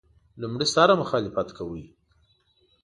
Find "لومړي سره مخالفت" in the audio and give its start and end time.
0.41-1.47